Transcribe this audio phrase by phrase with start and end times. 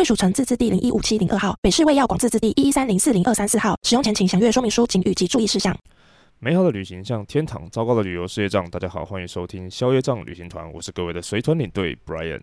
[0.00, 3.78] 贵属城自治地零一五七零二号，北市卫药广自治地一一三零四零二三四号。
[3.82, 5.76] 使用前请详阅说明书、警语及注意事项。
[6.38, 8.64] 美好的旅行像天堂，糟糕的旅游事业账。
[8.70, 12.40] 大家好，欢迎收听消业账旅行团，我是各位的随团领队 Brian。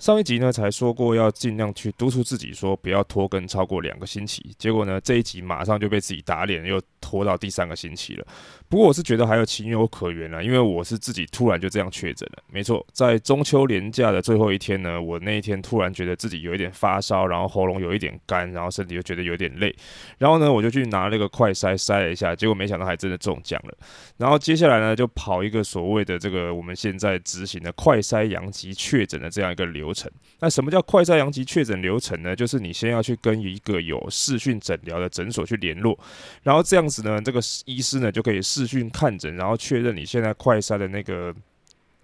[0.00, 4.52] 上一集呢才说过要尽量去督促自己，说不要拖更超过两个星期。
[4.58, 8.26] 结果呢这一集马上就被自己打脸，又拖到第三个星期了。
[8.68, 12.42] 不过我是觉得还有情有可原啊，因为我是自己突然就这样确诊了。
[12.48, 19.74] 没错，在中秋连假的最后一天呢，我那一天突然觉得自己有一点发烧，然后喉咙有一点干，然后身体又觉得有点累，
[20.18, 23.76] 然后呢我就去拿那个快筛筛了一下，结果没想到还真的中奖了。
[24.16, 30.10] 然后接下来呢就跑一个所谓的这个我们现在执行的快筛阳极确诊的这样一个流程。
[30.38, 32.36] 那什么叫快筛阳极确诊流程呢？
[32.36, 35.98] 就是你先要去跟一个有视讯诊疗的诊所去联络，
[36.42, 41.32] 然后这样子呢，这个医师呢就可以视讯看诊，然后确认你现在快筛的那个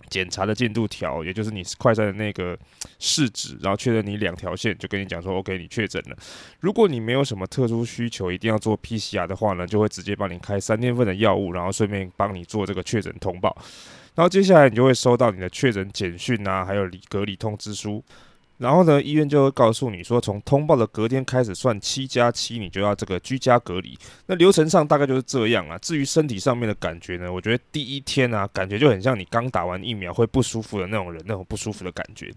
[0.08, 2.56] 检查的进度条，也就是你快筛的那个
[3.00, 6.16] 试纸，然后确认你两条线，就跟你讲说 OK，你确诊了。
[6.60, 13.56] 如果你没有什么特殊需求，一定要做 PCR 的话呢，就会直接帮你开三天份的药物，然后顺便帮你做这个确诊通报。
[14.14, 18.02] 然后接下来你就会收到你的确诊简讯啊，还有隔离通知书。
[18.58, 23.98] 然后呢，医院就会告诉你说，从通报的隔天开始算七加七，你就要这个居家隔离。
[24.26, 25.76] 那流程上大概就是这样啊。
[25.78, 32.32] 至于身体上面的感觉呢，我觉得第一天啊，感觉就很像你刚打完疫苗会不舒服的那种人，那种不舒服的感觉。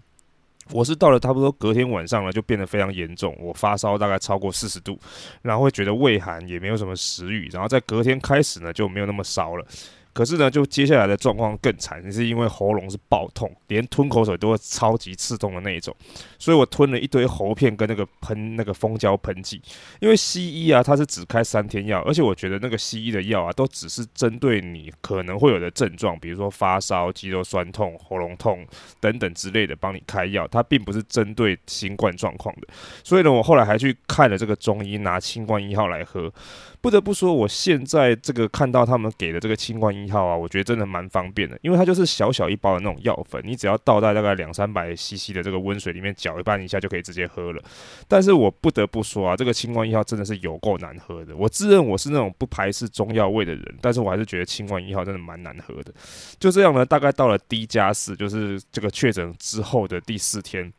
[0.72, 4.96] 我是到了差不多隔天晚上呢，就变得非常严重，我发烧大概超过四十度，
[5.42, 7.48] 然后会觉得畏寒，也没有什么食欲。
[7.48, 9.66] 然后在隔天开始呢，就没有那么烧了。
[10.12, 15.94] 可是呢，就接下来的状况更惨，是因为喉咙是爆痛，连吞口水都会超级刺痛的那一种，
[16.38, 19.60] 所以我吞了一堆喉片跟那个喷那个蜂胶喷剂。
[20.00, 28.66] 因为西医啊，它是只开三天药，而且我觉得那个西医的药啊，都只是针对你可能会有的症状，比如说发烧、肌肉酸痛、喉咙痛
[29.00, 32.68] 等等之类的，帮你开药，它并不是针对新冠状况的。
[33.04, 36.32] 所以呢，我后来还去看了这个中医，拿清冠一号来喝。
[36.80, 47.62] 不得不说，我现在这个看到他们给的这个清冠一号啊，我觉得真的蛮方便的，因为它就是小小一包的那种药粉，你只要倒在大概两三百 CC 的这个温水里面搅拌一下就可以直接喝了。
[48.08, 51.36] 但是我不得不说啊，这个清冠一号真的是有够难喝的。
[51.36, 55.92] 我自认我是那种不排斥中药味的人，但是我还是觉得清冠一号真的蛮难喝的。
[56.38, 60.72] 就这样呢，大概到了 D 加四，就是这个确诊之后的第四天。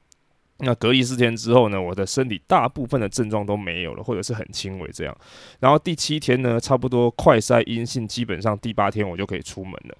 [0.62, 5.18] 那隔离四天之后呢，我的身体大部分的症状都没有了，或者是很轻微这样。
[5.60, 9.98] 然后第七天呢，差不多快筛阴性，基本上第八天我就可以出门了。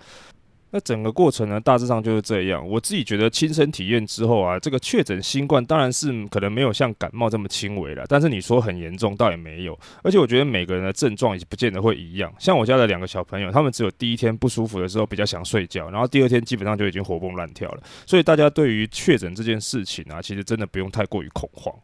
[0.72, 2.66] 那整个过程呢，大致上就是这样。
[2.68, 9.78] 我自己觉得亲身体验之后啊，这个确诊新冠当然是可能没有像感冒这么轻微了，但是你说很严重，倒也没有。
[10.02, 12.34] 而且我觉得每个人的症状也不见得会一样。
[12.40, 17.84] 像我家的两个小朋友，他们只有第一天不舒服的时候比较想睡觉，然后第二天基本上就已经活蹦乱跳了。
[18.06, 21.76] 所以大家对于确诊这件事情啊，其实真的不用太过于恐慌。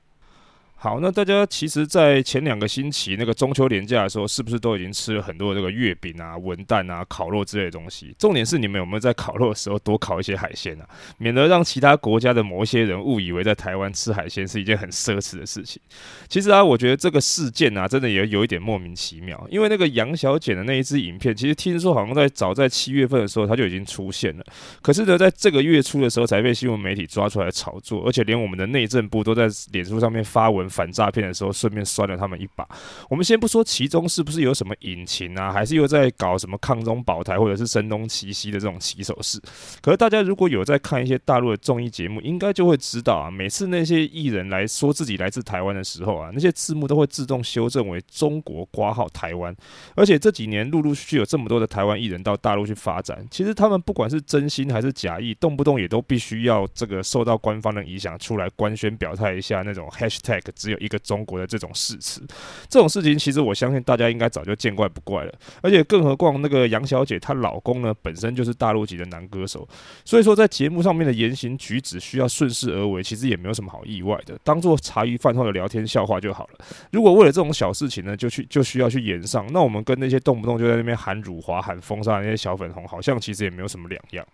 [0.80, 8.16] 好，那大家其实，在前两个星期那个中秋连假的时候，是不是都已经吃了很多这个月饼啊、文旦啊、烤肉之类的东西？
[8.20, 10.88] 重点是你们有没有在烤肉的时候多烤一些海鲜啊？
[11.18, 15.82] 免得让其他国家的某些人误以为在台湾吃海鲜是一件很奢侈的事情。
[16.30, 19.48] 其实啊，我觉得这个事件啊，真的也有一点莫名其妙。
[19.50, 24.46] 因为那个杨小姐的那一支影片，其实听说好像在早在七月份的时候，它就已经出现了。
[24.84, 30.67] 可是呢，在这个月初的时候，才被新闻媒体抓出来炒作，而且连我们的内政部都在脸书上面发文。
[30.70, 32.68] 反诈骗的时候，顺便酸了他们一把。
[33.10, 39.42] 我们先不说其中是不是有什么隐情啊，还是又在搞什么抗中保台或者是声东击西的这种起手式。
[39.82, 49.56] 可是大家如果有在看一些大陆的综艺节目，应该就会知道啊，每次那些艺人来说自己来自台湾的时候啊，那些字幕都会自动修正为中国括号台湾。
[49.96, 60.42] 而且这几年陆陆续续有这么多的台湾艺人到大陆去发展，其实他们不管是真心还是假意，动不动也都必须要这个受到官方的影响出来官宣表态一下那种 hashtag。
[60.58, 62.22] 只有一个中国的这种誓词，
[62.68, 65.34] 这种事情其实我相信大家应该早就见怪不怪了。
[65.62, 69.68] 而且更何况那个杨小姐她老公呢，本身就是大陆籍的男歌手，
[70.04, 76.66] 所以说在节目上面的言行举止需要顺势而为，其实也没有什么好意外的，当做茶余饭后的聊天笑话就好了。
[76.92, 84.26] 如果为了这种小事情呢，就去就需要去演上，那我们跟那些动不动就在那边喊辱华、喊封杀的那些小粉红，好像其实也没有什么两样。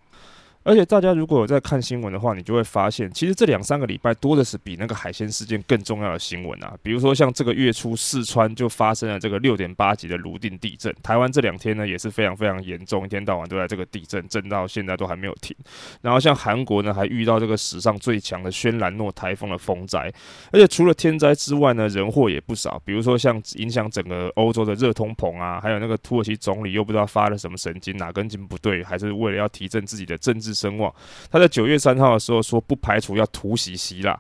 [0.64, 6.74] 而且大家如果有在看新闻的话，你就会发现，其实这两三个礼拜多的是比那个海鲜事件更重要的新闻啊。
[6.82, 15.54] 比如说像这个月初四川就发生了这个六点八级的泸定地震，台湾这两天呢也是非常非常严重，一天到晚都在这个地震，震到现在都还没有停。
[16.02, 20.10] 然后像韩国呢还遇到这个史上最强的轩岚诺台风的风灾，
[20.54, 22.82] 而且除了天灾之外呢，人祸也不少。
[22.86, 30.53] 比如说像影响整个欧洲的热通膨啊，还有那个土耳其总理又不知道发了什么神经，哪根筋不对，还是为了要提振自己的政治。
[30.54, 30.94] 声望，
[31.32, 34.20] 他在九月三号的时候说，不排除要突袭希腊。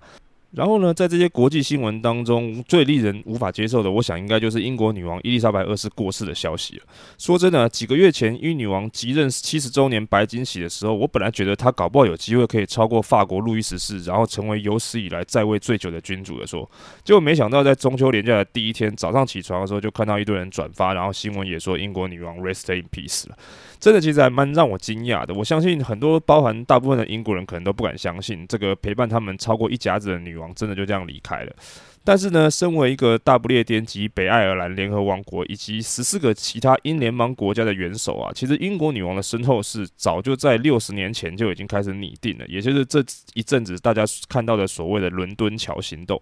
[0.55, 6.83] 然后呢，在这些国际新闻当中，最令人无法接受的，我想应该就是英国女王伊丽莎白二世过世的消息了。
[7.17, 16.69] 说真的，几个月前，英女王即任七十周年白金禧的时候，我本来觉得她搞不好有机会可以超过法国路易十四，然后成为有史以来在位最久的君主的说。
[17.03, 23.35] 结果没想到，在中秋连假的第一天早上起床的时候，就看到一堆人转发，然后新闻也说英国女王 rest in peace 了。
[23.79, 25.33] 真的，其实还蛮让我惊讶的。
[25.33, 31.53] 我相信很多，包含大部分的英国人，可能都不敢相信，这个陪伴他们超过一甲子的女王，真的就这样离开了。
[32.05, 43.01] 但是呢，身为一个大不列颠及北爱尔兰联合王国以及十四个其他英联邦国家的元首啊，其实英国女王的身后事早就在六十年前就已经开始拟定了，也就是这
[43.35, 46.21] 一阵子大家看到的所谓的伦敦桥行动。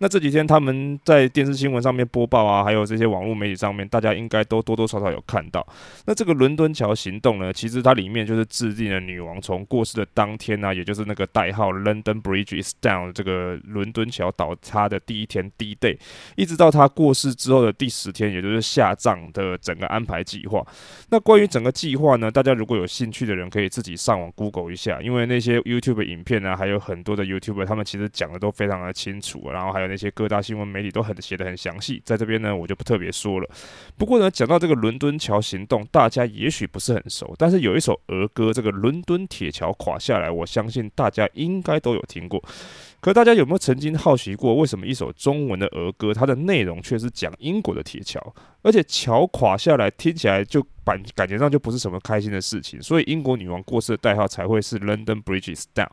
[0.00, 5.66] 那这几天他们在电视新闻上面播报啊，还有这些网络媒体上面，大家应该都多多少少有看到。
[6.06, 15.98] 那这个伦敦桥行动呢，其实它里面就是制定了女王从过世的当天啊，也就是那个代号 London Bridge is down 这个伦敦桥倒塌的第一天 D-Day，
[16.36, 20.64] 一直到她过世之后的第十天，也就是下葬的整个安排计划。
[21.10, 29.87] 那关于整个计划呢，大家如果有兴趣的人，可以自己上网 Google 一下，因为那些 YouTube 影片呢，还有很多的 YouTube，他们其实讲的都非常的清楚，然后还有。
[29.88, 33.48] 那些各大新闻媒体都很写的很详细，在这边呢，我就不特别说了。
[33.96, 42.42] 不过呢，讲到这个伦敦桥行动，大家也许不是很熟，但是有一首儿歌，这个伦敦铁桥垮下来，我相信大家应该都有听过。
[43.00, 55.88] 可大家有没有曾经好奇过，为什么一首中文的儿歌，它的内容却是讲英国的铁桥，而且桥垮下来听起来就感感觉上就不是什么开心的事情，所以英国女王过世的代号才会是 London Bridge is down。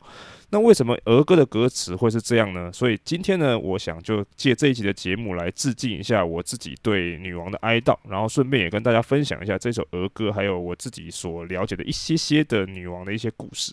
[0.50, 2.72] 那为什么儿歌的歌词会是这样呢？
[2.72, 13.72] 所以今天呢，我想就借这一集的节目来致敬一下我自己对女王的哀悼，然后顺便也跟大家分享一下这首儿歌，还有我自己所了解的一些些的女王的一些故事。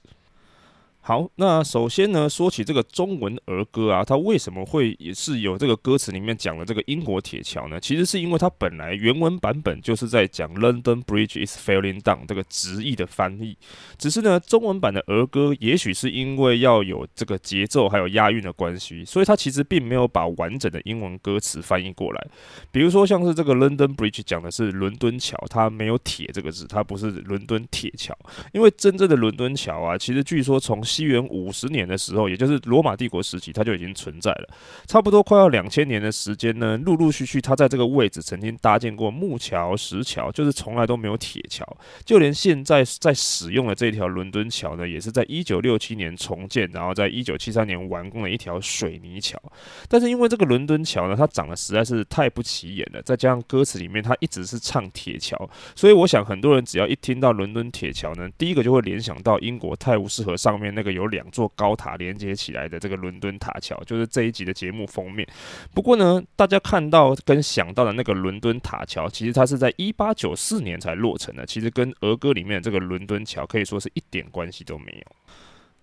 [1.05, 7.77] 好，那首先呢，说起这个中文儿歌啊，它为什么会也是有这个歌词里面讲的这个英国铁桥呢？
[7.77, 13.57] 其实是因为它本来原文版本就是在讲 London Bridge is falling down 这个直译的翻译，
[13.97, 22.27] 只是呢，中文版的儿歌也许是因为要有这个节奏还有押韵的关系，所以它其实并没有把完整的英文歌词翻译过来。
[22.71, 28.17] 比如说像是这个 London Bridge 讲的是伦敦桥，它没有铁这个字，它不是伦敦铁桥，
[28.53, 34.49] 因为真正的伦敦桥啊，其实据说从西元五十年的时候，也就是罗马帝国时期，它就已经存在了。
[34.85, 41.65] 差不多快要两千年的时间呢，陆陆续续，它在这个位置曾经搭建过木桥、石桥，就是从来都没有铁桥。
[42.05, 49.41] 就连现在在使用的这条伦敦桥呢，也是在一九六七年重建，然后在一九七三年完工的一条水泥桥。
[49.87, 61.23] 但是因为这个伦敦桥呢，它长得实在是太不起眼了，再加上歌词里面它一直是唱铁桥，所以我想很多人只要一听到伦敦铁桥呢，第一个就会联想到英国泰晤士河上面那这个有两。
[61.33, 65.27] 座高塔连接起来的这个伦敦塔桥，就是这一集的节目封面。
[65.73, 71.43] 不过呢，大家看到跟想到的那个伦敦塔桥，其实它是在一八九四年才落成的。
[71.43, 75.15] 其实跟儿歌里面的这个伦敦桥可以说是一点关系都没有。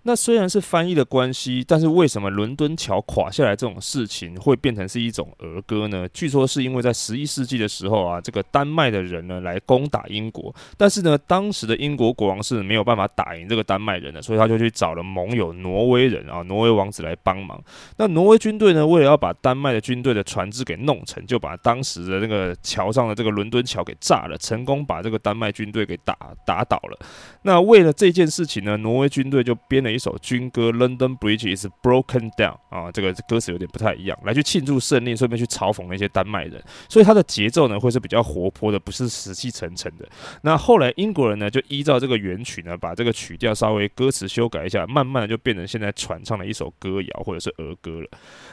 [0.02, 6.08] 那虽然是翻译的关系，但是为什么伦敦桥垮下来这种事情会变成是一种儿歌呢？
[6.08, 17.62] 据说是因为在十一世纪的时候啊，这个丹麦的人呢来攻打英国，但是呢，当时的英国国王是没有办法打赢这个丹麦人的，所以他就去找了盟友挪威人啊，挪威王子来帮忙。
[17.98, 26.16] 那挪威军队呢，为了要把丹麦的军队的船只给弄沉，就把当时的那个桥上的这个伦敦桥给炸了，成功把这个丹麦军队给打
[26.46, 26.98] 打倒了。
[27.42, 29.89] 那为了这件事情呢，挪威军队就编了。
[29.90, 40.08] 一首军歌《London Bridge is Broken Down》啊，这个歌词有点不太一样，来去庆祝胜利，顺便去嘲讽那些丹麦人，所以它的节奏呢会是比较活泼的，不是死气沉沉的。
[40.42, 48.08] 那后来英国人呢就依照这个原曲呢，把这个曲调稍微歌词修改一下，慢慢的就变成现在传唱的一首歌谣或者是儿歌了。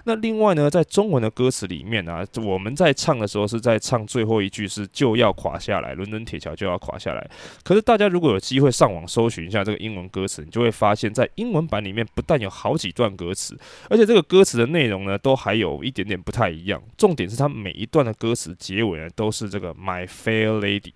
[0.05, 7.29] 那另外呢，在中文的歌词里面呢、啊，我们在唱的时候是在唱最后一句是就要垮下来，伦敦铁桥就要垮下来。
[7.63, 13.57] 可是大家如果有机会上网搜寻一下这个英文歌词，你就会发现，在英文版里面不但有好几段歌词，
[13.89, 16.81] 而且这个歌词的内容呢，都还有一点点不太一样。
[16.97, 20.93] 重点是它每一段的歌词结尾呢，都是这个 My fair lady。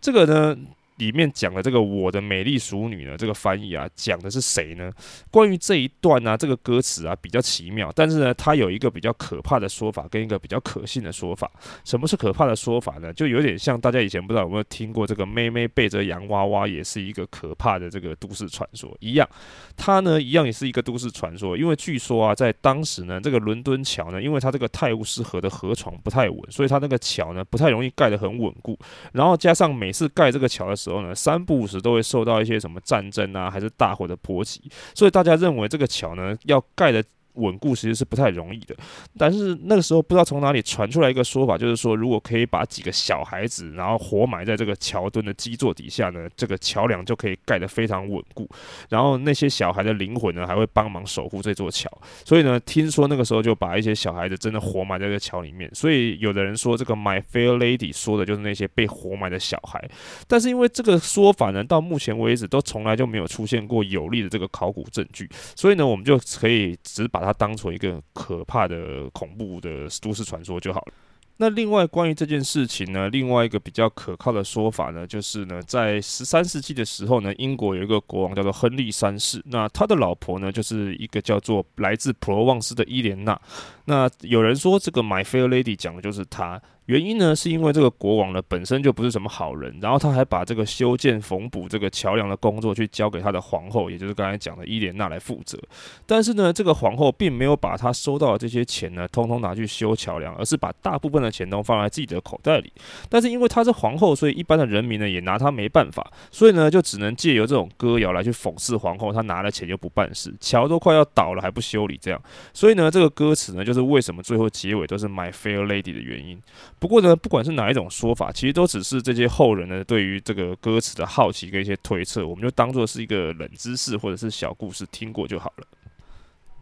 [0.00, 0.56] 这个呢，
[0.96, 4.92] 里面讲的这个“我的美丽淑女”呢，这个翻译啊，讲的是谁呢？
[5.30, 11.50] 关于这一段呢、这个歌词啊比较奇妙，但是呢，它有一个比较可怕的说法，跟一个比较可信的说法。
[11.84, 13.12] 什么是可怕的说法呢？
[13.12, 19.28] 就有点像大家以前不知道有没有听过这个“妹妹背着洋娃娃”，也是一个可怕的这个都市传说一样。
[19.76, 28.78] 它呢，一样也是一个都市传说，因为据说啊，在当时呢，这个伦敦桥呢，因为它这个泰晤士河的河床不太稳，所以它那个桥呢不太容易盖得很稳固。
[29.12, 34.60] 然后加上每次盖这个桥的时时候呢，三不五时都会受到一些什么战争啊，还是大火的波及，
[34.94, 37.02] 所以大家认为这个桥呢要盖的。
[37.34, 38.76] 稳固其实是不太容易的，
[39.18, 48.48] 但是那个时候不知道从哪里传出来一个说法，就是说如果可以把几个小孩子然后活埋在这个桥墩的基座底下呢，这个桥梁就可以盖得非常稳固，
[48.88, 51.90] 然后那些小孩的灵魂呢还会帮忙守护这座桥，
[52.24, 59.82] 所以呢听说那个时候就把一些小孩子真的活埋在这个桥里面，所以有的人说这个 My Fair Lady 说的就是那些被活埋的小孩，
[60.28, 67.23] 但是因为这个说法呢到目前为止都从来就没有出现过有力的这个考古证据，所以呢我们就可以只把。
[67.24, 70.92] 它当做一个可怕的、恐怖的都市传说就好了。
[71.36, 83.40] 那另外关于这件事情呢，另外一个比较可靠的说法呢，就是呢，在十三世纪的时候呢，英国有一个国王叫做亨利三世，那他的老婆呢，就是一个叫做来自普罗旺斯的伊莲娜。
[83.86, 86.62] 那有人说这个 My Fair Lady 讲的就是他。
[86.86, 95.58] 原因呢，是因为这个国王呢本身就不是什么好人，然后他还把这个修建缝补这个桥梁的工作去交给他的皇后，也就是刚才讲的伊莲娜来负责。
[96.06, 102.70] 但是呢，这个皇后并没有把他收到的这些钱呢，通通拿去修桥梁，而是把大部分的钱都放在自己的口袋里。
[103.08, 112.20] 但是因为他是皇后，所以一般的人民呢也拿他没办法，所以呢就只能借由这种歌谣来去讽刺皇后，她拿了钱就不办事，桥都快要倒了还不修理这样。
[112.52, 116.38] 所以呢，这个歌词呢就是为什么最后结尾都是 My Fair Lady 的原因。
[116.84, 125.66] 不过呢，不管是哪一种说法，其实都只是这些后人呢对于这个歌词的好奇跟一些推测，我们就当做是一个冷知识或者是小故事听过就好了。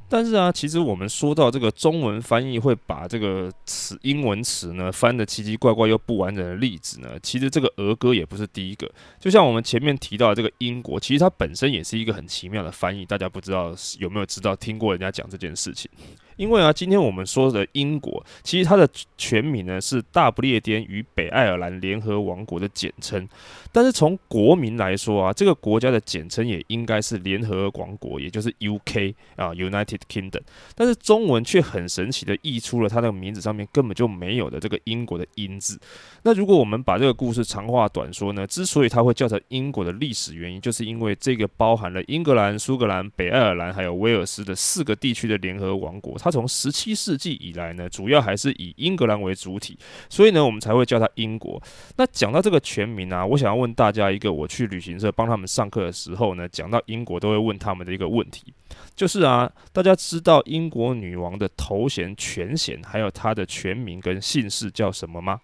[0.08, 8.88] 但是啊，其实我们说到这个中文翻译会把这个词英文词呢翻得奇奇怪怪又不完整的例子呢，其实这个儿歌也不是第一个。
[9.18, 15.90] 就像我们前面提到的这个英国，其实它本身也是一个很奇妙的翻译，大家不知道有没有知道听过人家讲这件事情？
[16.36, 23.28] 因为啊，今天我们说的英国，其实它的全名呢是大不列颠与北爱尔兰联合王国的简称。
[23.74, 30.42] 但是从国民来说啊，这个国家的简称也应该是联合王国，也就是 UK 啊，United Kingdom。
[30.74, 35.80] 但是中文却很神奇的译出了它的名字上面根本就没有的这个英国的音字。
[36.22, 46.18] 那如果我们把这个故事长话短说呢，之所以它会叫成英国的历史原因，就是因为这个包含了英格兰、苏格兰、北爱尔兰还有威尔斯的四个地区的联合王国。
[46.22, 49.76] 它从十七世纪以来呢，主要还是以英格兰为主体，
[50.08, 51.60] 所以呢，我们才会叫它英国。
[51.96, 58.54] 那讲到这个全名啊，我想要问大家一个，我去旅行社帮他们上课的时候呢，讲到英国都会问他们的一个问题，
[58.94, 65.40] 就是啊，大家知道英国女王的头衔、全衔，还有她的全名跟姓氏叫什么吗？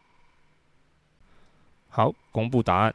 [1.89, 2.95] 好，公布答案，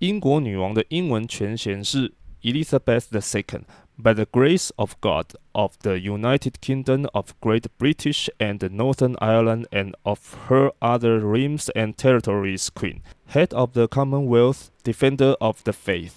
[0.00, 2.12] 英国女王的英文全衔是
[2.42, 3.62] Elizabeth the Second。
[3.99, 9.95] By the grace of God, of the United Kingdom of Great British and Northern Ireland, and
[10.03, 13.01] of her other realms and territories, Queen,
[13.33, 16.11] Head of the Commonwealth, Defender of the Faith。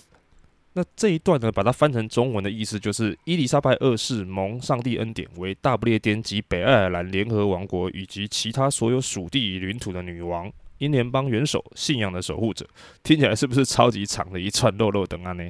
[0.74, 10.52] 那这一段呢，把它翻成中文的意思就是：伊丽莎白二世蒙上帝恩典为大不列颠及北爱尔兰联合王国以及其他所有属地与领土的女王。
[10.79, 12.67] 英联邦元首，信仰的守护者，
[13.03, 15.43] 听起来是不是超级长的一串肉肉等啊呢？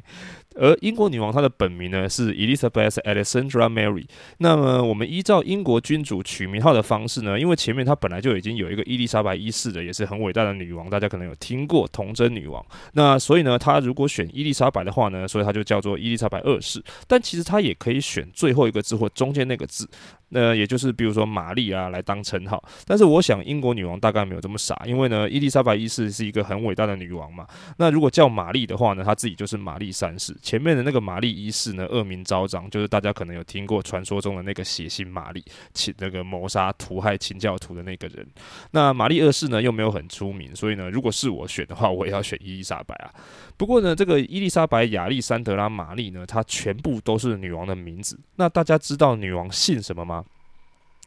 [0.58, 4.06] 而英国女王她的本名呢是 Elizabeth Alexandra Mary。
[4.38, 12.66] 那么我们依照英国君主取名号的方式呢，因为前面她本来就已经有一个伊丽莎白一世的，也是很伟大的女王，大家可能有听过童贞女王。
[12.94, 16.82] 那所以呢，她如果选伊丽莎白的话呢，所以她就叫做伊丽莎白二世。
[17.06, 19.90] 但其实她也可以选最后一个字或中间那个字。
[20.30, 27.46] 那也就是比如说玛丽啊来当称号，但是我想英国女王大概没有这么傻，因为呢，伊丽莎白一世是一个很伟大的女王嘛。
[27.78, 30.36] 那如果叫玛丽的话呢，她自己就是玛丽三世。
[30.42, 38.26] 前面的那个玛丽一世呢，恶名昭彰，就是大家可能有听过传说中的那个血腥玛丽，亲那个谋杀屠害清教徒的那个人。
[38.72, 43.14] 那玛丽二世呢又没有很出名，所以呢，如果是我选的话，我也要选伊丽莎白啊。
[43.56, 48.20] 不过呢，这个伊丽莎白、亚历山德拉、玛丽呢，她全部都是女王的名字。
[48.38, 50.25] 那大家知道女王姓什么吗？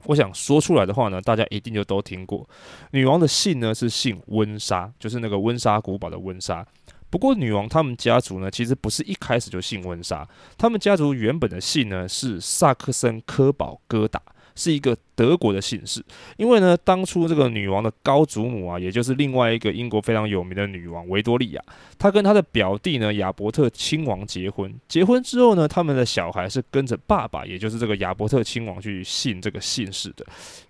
[0.05, 2.49] 我想说出来的话呢，大家一定就都听过。
[2.93, 6.67] 女王的姓呢是姓温莎，就是那个温莎古堡的温莎。
[7.11, 14.21] 不过女王他们家族呢，其实不是一开始就姓温莎，他们家族原本的姓呢是萨克森科堡哥达。
[14.59, 16.05] 是一个德国的姓氏。
[16.37, 21.63] 因为呢，当初这个女王的高祖母啊，也就是另外一个英国非常有名的女王维多利亚，
[21.99, 24.75] 她跟她的表弟呢亚伯特亲王结婚。
[24.89, 30.27] 结婚之后呢，他们的小孩是跟着爸爸，也就是这个亚伯特亲王去姓这个姓氏的。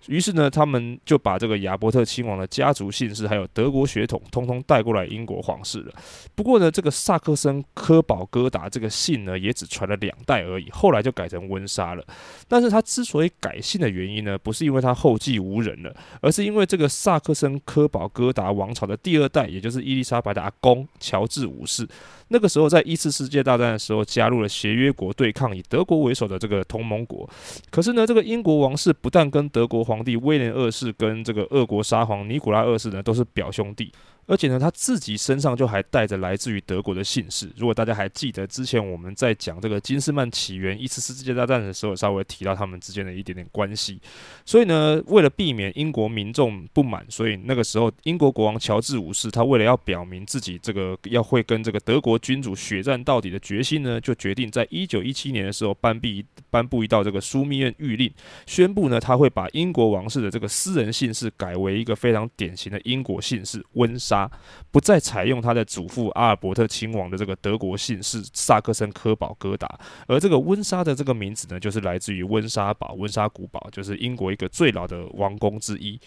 [0.07, 5.93] 于是呢，他们就把这个亚伯特亲王的家族姓氏还有德国血统，通通带过来英国皇室了。
[6.35, 12.03] 不过呢，这个萨克森科堡哥达这个姓呢，也只传了两代而已，后来就改成温莎了。
[12.47, 21.87] 但是他之所以改姓的原因呢，不是因为他后继无人了，而是因为这个萨克森科堡哥达王朝的第二代，也就是伊丽莎白的阿公乔治五世，
[22.29, 27.29] 那个时候在一次世界大战的时候加入了协约国对抗以德国为首的这个同盟国。
[27.69, 33.91] 可是呢，这个英国王室不但跟德国皇帝威廉二世跟这个俄国沙皇尼古拉二世呢都是表兄弟。
[34.27, 37.51] 而且呢，他自己身上就还带着来自于德国的姓氏。
[37.57, 43.99] 如果大家还记得之前我们在讲这个金斯曼起源一次世界大战的时候，稍微提到他们之间的一点点关系。
[44.45, 56.07] 所以呢，为了避免英国民众不满，所以那个时候英国国王乔治五世他为了要表明自己这个要会跟这个德国君主血战到底的决心呢，就决定在一九一七年的时候颁布
[56.49, 58.11] 颁布一道这个枢密院谕令，
[58.45, 64.29] 宣布呢他会把英国王室的这个私人姓氏改为一个非常典型的英国姓氏温莎。
[64.71, 75.99] 不再采用他的祖父阿尔伯特亲王的这个德国姓氏萨克森科堡哥达，而这个温莎的这个名字呢，就是来自于温莎堡、温莎古堡，就是英国一个最老的王宫之一。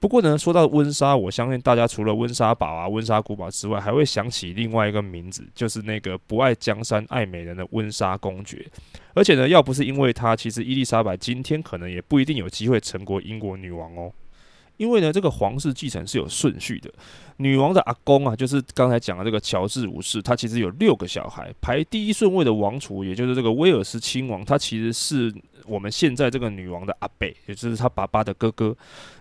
[0.00, 8.64] 不过呢，说到温莎，我相信大家除了温莎堡啊、温莎古堡之外，还会想起另外一个名字，就是那个不爱江山爱美人的温莎公爵。
[9.14, 14.12] 而且呢，要不是因为她，其实伊丽莎白今天可能也不一定有机会成为英国女王哦。
[14.76, 16.88] 因为呢，这个皇室继承是有顺序的。
[17.38, 21.52] 女王的阿公啊，就是刚才讲的这个乔治五世，他其实有六个小孩。
[21.60, 25.34] 排第一顺位的王储，也就是这个威尔斯亲王，他其实是
[25.66, 28.76] 我们现在这个女王的阿伯，也就是他爸爸的哥哥。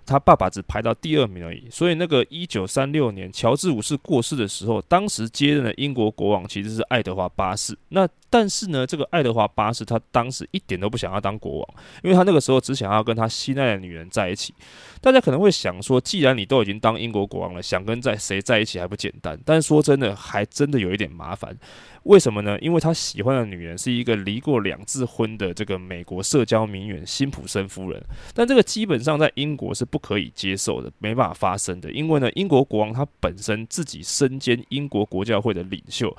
[0.07, 1.67] 他爸爸只排到第二名而已。
[1.69, 7.77] 所以那个一九三六年乔治五世过世的时候，当时接任的英国国王其实是爱德华八世。
[7.89, 11.67] 那但是呢，这个爱德华八世他当时一点都不想要当国王，
[12.03, 14.53] 因为他那个时候只想要跟他心爱的女人在一起。
[14.99, 19.39] 大家可能会想说，既然你都已经当英国国王了，想跟在谁在一起还不简单？
[19.46, 21.55] 但是说真的，还真的有一点麻烦。
[22.03, 22.57] 为什么呢？
[22.59, 28.01] 因为他喜欢的女人是一个离过两次婚的这个美国社交名媛辛普森夫人，
[28.33, 31.92] 但这个基本上在英国是不不可以接受的，没办法发生的。
[31.92, 36.16] 因为呢，英国国王他本身自己身兼英国国教会的领袖。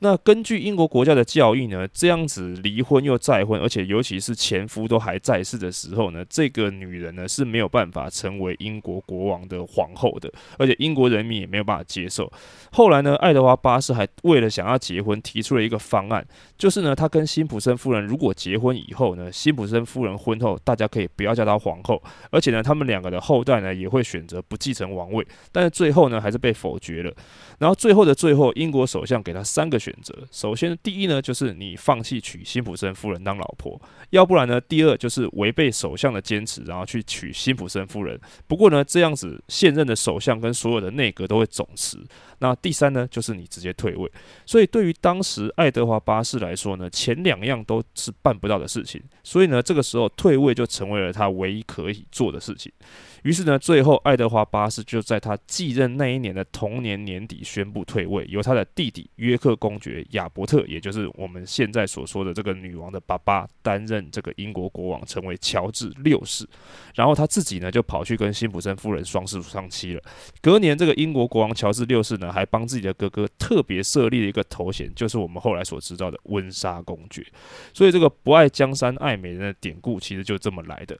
[0.00, 12.30] 那根据英国国教的教义呢，这样子离婚又再婚，而且尤其是前夫都还在世的时候呢，这个女人呢是没有办法成为英国国王的皇后的，而且英国人民也没有办法接受。
[12.72, 16.26] 后来呢，爱德华八世还为了想要结婚，提出了一个方案，
[16.58, 27.14] 就是呢，他跟辛普森夫人如果结婚以后呢，辛普森夫人婚后大家可以不要叫她皇后，而且呢，他们两个的后代呢也会选择不继承王位，但是最后呢还是被否决了。
[27.58, 30.12] 然后最后的最后，英国首相给他三个选择。
[30.32, 33.80] 首先，第一呢，就是你放弃娶辛普森夫人当老婆；
[34.10, 38.20] 要不然呢，第二就是违背首相的坚持，然后去娶辛普森夫人。
[38.48, 42.04] 不过呢，这样子现任的首相跟所有的内阁都会总辞。
[42.40, 44.10] 那第三呢，就是你直接退位。
[44.44, 49.00] 所以对于当时爱德华八世来说呢，前两样都是办不到的事情。
[49.22, 52.72] 所以呢，这个时候退位就成为了他唯一可以做的事情。
[53.22, 66.44] 于是呢，最后爱德华八世就在他继任那一年的同年年底宣布退位，由他的弟弟约克公爵亚伯特，也就是我们现在所说的这个女王的爸爸，担任这个英国国王，成为乔治六世。
[66.96, 70.02] 然后他自己呢，就跑去跟辛普森夫人双宿双栖了。
[70.40, 77.24] 隔年，这个英国国王乔治六世呢，还帮自己的哥哥特别设立了一个头衔，就是我们后来所知道的温莎公爵。
[77.72, 80.98] 所以，这个不爱江山爱爱美人的典故，其实就这么来的。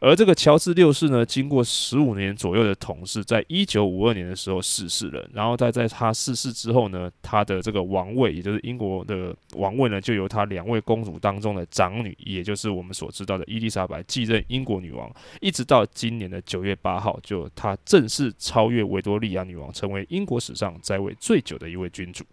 [0.00, 5.26] 而这个乔治六世呢，经过十五年左右的统治，在一九五二年的时候逝世了。
[5.32, 22.24] 然后在在他逝世之后呢，他的这个王位，也就是英国的王位呢，就由他两位公主当中的长女，也就是我们所知道的伊丽莎白继任英国女王，一直到今年的九月八号，就她正式超越维多利亚女王，成为英国史上在位最久的一位君主，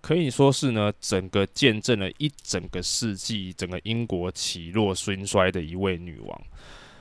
[0.00, 6.42] 可以说是呢，整个见证了一整个世纪，整个英国起落兴衰的一位女王。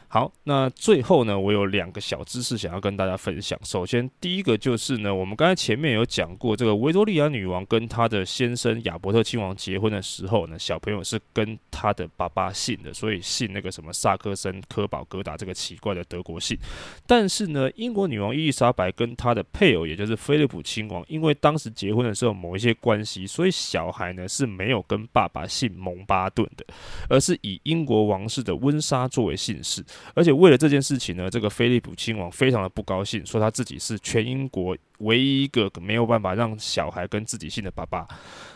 [0.10, 3.60] 好，那最后呢，我有两个小知识想要跟大家分享。
[3.64, 16.58] 首先，第一个就是呢，我们刚才前面有讲过，这个维多利亚女王跟她的先生亚伯特亲王结婚的时候呢，小朋友是跟她的爸爸姓的，所以姓那个什么萨克森科堡格达这个奇怪的德国姓。
[17.06, 26.66] 但是呢，英国女王伊丽莎白跟她的配偶，也就是菲利普亲王，因为当时结婚的时候某一些关系，所以小孩呢是没有跟爸爸姓蒙巴顿的，
[27.10, 29.84] 而是以英国王室的温莎作为姓氏。
[30.14, 38.08] 而且为了这件事情呢，这个菲利普亲王非常的不高兴，说他自己是全英国唯一一个没有办法让小孩跟自己姓的爸爸。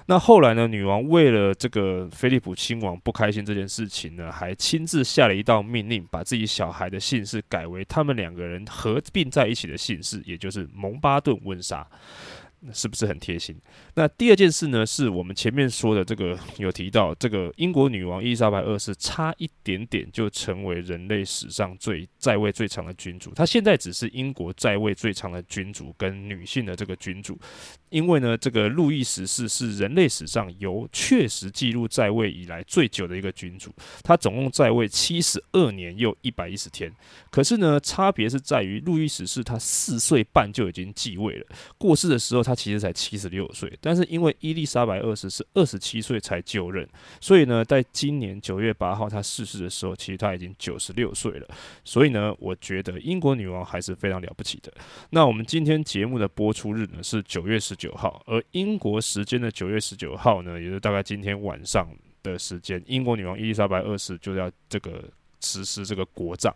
[0.08, 11.88] 那后来呢，女王为了这个菲利普亲王不开心这件事情呢，还亲自下了一道命令，把自己小孩的姓氏改为他们两个人合并在一起的姓氏，也就是蒙巴顿温莎。
[12.71, 13.56] 是不是很贴心？
[13.95, 23.34] 那第二件事呢，是我们前面说的这个 有提到，这个英国女王伊丽莎白二世差一点点就成为人类史上最在位最长的君主。
[23.34, 27.38] 她现在只是英国在位最长的君主跟女性的这个君主，
[27.91, 33.73] 因为呢，这个路易十四是人类史上由确实记录在位以来最久的一个君主，
[34.04, 36.93] 他总共在位七十二年又一百一十天。
[37.32, 41.45] 可是呢，差别是在于路易十四他四岁半就已经继位了，
[41.80, 42.51] 过世的时候他。
[42.51, 46.86] 他其实才七十六岁，但是因为伊丽莎白二世是二十七岁才就任，
[47.21, 51.47] 所以呢，在今年九月八号他逝世的时候，其实他已经九十六岁了。
[51.86, 54.73] 所以呢，我觉得英国女王还是非常了不起的。
[55.12, 61.88] 那我们今天节目的播出日呢是九月十九号，而英国时间的九月十九号呢，也就是大概今天晚上
[62.22, 65.04] 的时间，英国女王伊丽莎白二世就要这个
[65.39, 66.56] 实施这个国葬。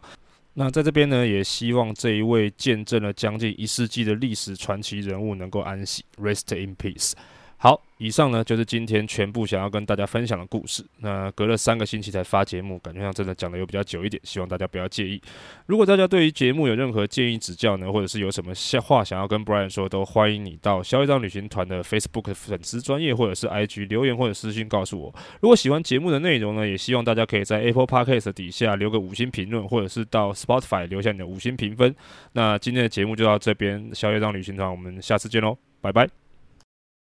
[0.54, 7.14] 那在这边呢，也希望这一位见证了将近一世纪的历史传奇人物能够安息，Rest in peace。
[7.58, 10.86] 好，以上呢就是今天全部想要跟大家分享的故事。
[11.00, 15.20] 那隔了三个星期才发节目，感觉上真的讲的又比较久一点，希望大家不要介意。
[15.65, 25.15] 如果大家对于节目有任何建议指教呢，或者是有什么话想要跟 Brian 说，都欢迎你到消业障旅行团的 Facebook 粉丝专业或者是 IG 留言或者私信告诉我。
[25.39, 31.96] 如果喜欢节目的内容呢，也希望大家可以在 Apple Podcast 底下留个五星评论，或者是到 Spotify 留下你的五星评分。
[32.34, 36.25] 那今天的节目就到这边，消业障旅行团，我们下次见喽，拜拜。